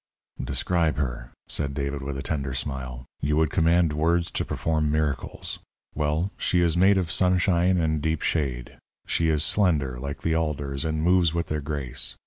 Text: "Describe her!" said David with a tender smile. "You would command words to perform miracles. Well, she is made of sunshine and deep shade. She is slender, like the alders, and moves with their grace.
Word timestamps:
"Describe 0.43 0.97
her!" 0.97 1.29
said 1.47 1.75
David 1.75 2.01
with 2.01 2.17
a 2.17 2.23
tender 2.23 2.55
smile. 2.55 3.05
"You 3.21 3.37
would 3.37 3.51
command 3.51 3.93
words 3.93 4.31
to 4.31 4.43
perform 4.43 4.89
miracles. 4.89 5.59
Well, 5.93 6.31
she 6.37 6.61
is 6.61 6.75
made 6.75 6.97
of 6.97 7.11
sunshine 7.11 7.77
and 7.77 8.01
deep 8.01 8.23
shade. 8.23 8.79
She 9.05 9.29
is 9.29 9.43
slender, 9.43 9.99
like 9.99 10.23
the 10.23 10.33
alders, 10.35 10.85
and 10.85 11.03
moves 11.03 11.35
with 11.35 11.49
their 11.49 11.61
grace. 11.61 12.15